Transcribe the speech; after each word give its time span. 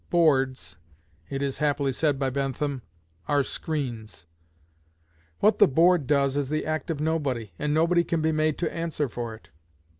"Boards," 0.09 0.77
it 1.29 1.43
is 1.43 1.59
happily 1.59 1.91
said 1.93 2.17
by 2.17 2.31
Bentham, 2.31 2.81
"are 3.27 3.43
screens." 3.43 4.25
What 5.41 5.59
"the 5.59 5.67
Board" 5.67 6.07
does 6.07 6.35
is 6.37 6.49
the 6.49 6.65
act 6.65 6.89
of 6.89 6.99
nobody, 6.99 7.51
and 7.59 7.71
nobody 7.71 8.03
can 8.03 8.19
be 8.19 8.31
made 8.31 8.57
to 8.57 8.73
answer 8.73 9.07
for 9.07 9.35
it. 9.35 9.51